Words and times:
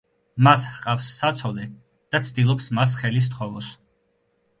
მას 0.45 0.61
ჰყავს 0.77 1.09
საცოლე 1.17 1.65
და 2.15 2.21
ცდილობს 2.29 2.71
მას 2.79 2.95
ხელი 3.03 3.23
სთხოვოს. 3.27 3.69